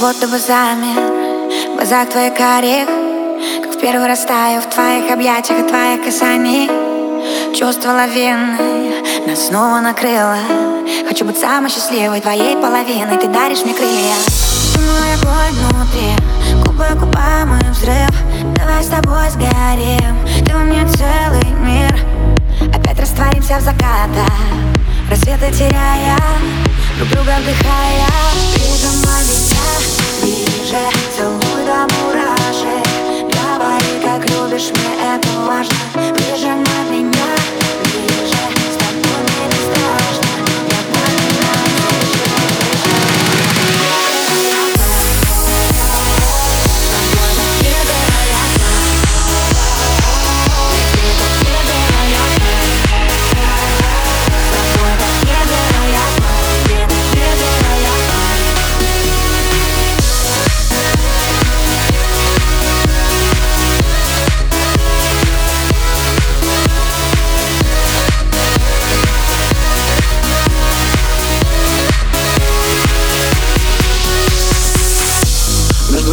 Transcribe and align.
Будто 0.00 0.26
бы 0.28 0.38
замер 0.38 0.96
В 1.72 1.76
глазах 1.76 2.08
твоих 2.08 2.34
карих 2.34 2.86
Как 3.62 3.74
в 3.74 3.78
первый 3.78 4.06
раз 4.06 4.24
таю 4.24 4.62
В 4.62 4.66
твоих 4.66 5.12
объятиях 5.12 5.58
и 5.58 5.68
твоих 5.68 6.02
касаний. 6.02 6.70
Чувство 7.54 7.90
лавины 7.90 8.94
Нас 9.26 9.48
снова 9.48 9.80
накрыло. 9.80 10.38
Хочу 11.06 11.26
быть 11.26 11.38
самой 11.38 11.68
счастливой 11.68 12.22
Твоей 12.22 12.56
половиной. 12.56 13.18
Ты 13.18 13.28
даришь 13.28 13.62
мне 13.62 13.74
крылья. 13.74 14.14
Мой 14.78 15.14
огонь 15.16 15.68
внутри. 15.68 16.16
Губы 16.64 16.86
губам 16.98 17.58
и 17.58 17.70
взрыв. 17.70 18.10
Давай 18.56 18.82
с 18.82 18.86
тобой 18.86 19.28
сгорим. 19.28 20.16
Ты 20.46 20.54
у 20.54 20.60
меня 20.60 20.88
целый 20.88 21.52
мир. 21.58 21.94
Опять 22.74 22.98
растворимся 22.98 23.58
в 23.58 23.60
закатах. 23.60 24.32
Рассветы 25.10 25.52
теряя 25.52 26.16
Друг 26.96 27.08
друга 27.10 27.36
вдыхая 27.40 28.06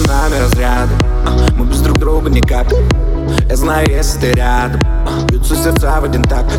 разряды. 0.06 0.94
Мы 1.56 1.66
без 1.66 1.82
друг 1.82 1.98
друга 1.98 2.30
никак. 2.30 2.68
Я 3.50 3.56
знаю, 3.56 3.90
если 3.90 4.20
ты 4.20 4.32
рядом. 4.34 4.82
Бьются 5.28 5.56
сердца 5.56 6.00
в 6.00 6.04
один 6.04 6.24
такт. 6.24 6.52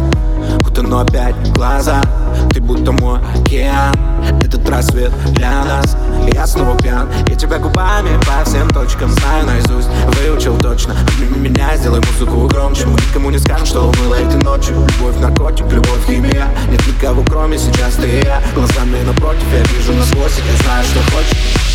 Утону 0.66 0.98
опять 0.98 1.34
в 1.36 1.52
глаза. 1.52 2.02
Ты 2.50 2.60
будто 2.60 2.92
мой 2.92 3.20
океан. 3.34 3.94
Этот 4.42 4.68
рассвет 4.68 5.12
для 5.34 5.64
нас. 5.64 5.96
И 6.26 6.34
я 6.34 6.46
снова 6.46 6.76
пьян. 6.78 7.08
Я 7.28 7.34
тебя 7.36 7.58
губами 7.58 8.18
по 8.26 8.44
всем 8.44 8.68
точкам 8.70 9.10
Знаю 9.10 9.46
наизусть, 9.46 9.88
выучил 10.16 10.56
точно. 10.58 10.94
Обними 11.14 11.48
меня, 11.48 11.76
сделай 11.76 12.00
музыку 12.00 12.46
громче. 12.48 12.86
Мы 12.86 12.94
никому 12.94 13.30
не 13.30 13.38
скажем, 13.38 13.66
что 13.66 13.92
было 14.02 14.14
этой 14.14 14.40
ночью. 14.42 14.74
Любовь, 14.74 15.18
наркотик, 15.20 15.70
любовь, 15.70 16.06
химия. 16.06 16.48
Нет 16.70 16.86
никого, 16.86 17.22
кроме 17.24 17.58
сейчас 17.58 17.94
ты 17.94 18.08
и 18.08 18.24
я. 18.24 18.42
Глазами 18.54 19.02
напротив, 19.06 19.44
я 19.52 19.62
вижу 19.62 19.92
насквозь 19.94 20.38
Я 20.38 20.64
знаю, 20.64 20.84
что 20.84 21.00
хочешь 21.12 21.67